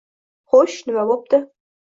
Xo'sh, 0.53 0.79
nima 0.87 1.05
bo'pti? 1.11 1.43